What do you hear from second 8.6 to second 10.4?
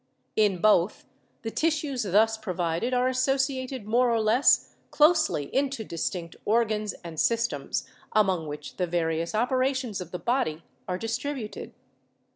the various operations of the